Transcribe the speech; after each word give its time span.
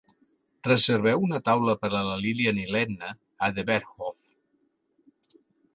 reserveu 0.67 1.25
una 1.27 1.41
taula 1.49 1.75
per 1.83 1.91
a 1.99 2.03
la 2.07 2.17
Lillian 2.23 2.63
i 2.65 2.67
l'Edna 2.77 3.13
a 3.49 3.53
The 3.59 3.67
Berghoff 3.73 4.27